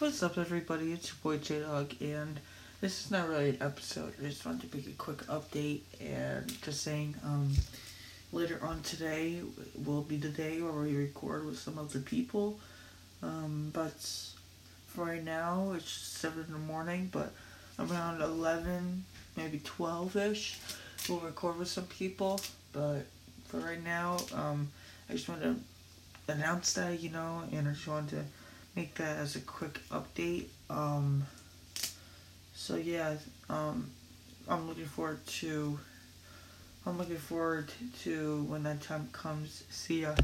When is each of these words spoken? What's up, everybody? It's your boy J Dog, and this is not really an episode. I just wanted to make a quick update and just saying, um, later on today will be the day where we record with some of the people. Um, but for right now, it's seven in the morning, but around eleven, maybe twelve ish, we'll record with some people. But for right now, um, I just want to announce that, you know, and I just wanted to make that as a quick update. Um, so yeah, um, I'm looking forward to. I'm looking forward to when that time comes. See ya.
What's 0.00 0.22
up, 0.22 0.38
everybody? 0.38 0.94
It's 0.94 1.08
your 1.08 1.16
boy 1.22 1.42
J 1.42 1.60
Dog, 1.60 1.92
and 2.00 2.40
this 2.80 3.04
is 3.04 3.10
not 3.10 3.28
really 3.28 3.50
an 3.50 3.58
episode. 3.60 4.14
I 4.18 4.28
just 4.28 4.46
wanted 4.46 4.70
to 4.70 4.74
make 4.74 4.86
a 4.86 4.92
quick 4.92 5.18
update 5.26 5.82
and 6.00 6.50
just 6.62 6.82
saying, 6.82 7.16
um, 7.22 7.52
later 8.32 8.58
on 8.62 8.80
today 8.80 9.40
will 9.84 10.00
be 10.00 10.16
the 10.16 10.30
day 10.30 10.62
where 10.62 10.72
we 10.72 10.96
record 10.96 11.44
with 11.44 11.58
some 11.58 11.76
of 11.76 11.92
the 11.92 11.98
people. 11.98 12.58
Um, 13.22 13.68
but 13.74 13.92
for 14.86 15.04
right 15.04 15.22
now, 15.22 15.74
it's 15.76 15.90
seven 15.90 16.46
in 16.46 16.54
the 16.54 16.58
morning, 16.60 17.10
but 17.12 17.34
around 17.78 18.22
eleven, 18.22 19.04
maybe 19.36 19.60
twelve 19.64 20.16
ish, 20.16 20.58
we'll 21.10 21.18
record 21.18 21.58
with 21.58 21.68
some 21.68 21.84
people. 21.84 22.40
But 22.72 23.04
for 23.48 23.58
right 23.58 23.84
now, 23.84 24.16
um, 24.34 24.70
I 25.10 25.12
just 25.12 25.28
want 25.28 25.42
to 25.42 25.56
announce 26.26 26.72
that, 26.72 27.00
you 27.00 27.10
know, 27.10 27.42
and 27.52 27.68
I 27.68 27.72
just 27.72 27.86
wanted 27.86 28.10
to 28.10 28.24
make 28.76 28.94
that 28.96 29.18
as 29.18 29.36
a 29.36 29.40
quick 29.40 29.80
update. 29.90 30.46
Um, 30.68 31.26
so 32.54 32.76
yeah, 32.76 33.16
um, 33.48 33.90
I'm 34.48 34.68
looking 34.68 34.86
forward 34.86 35.26
to. 35.26 35.78
I'm 36.86 36.96
looking 36.96 37.16
forward 37.16 37.70
to 38.02 38.42
when 38.44 38.62
that 38.62 38.80
time 38.80 39.08
comes. 39.12 39.64
See 39.70 40.02
ya. 40.02 40.14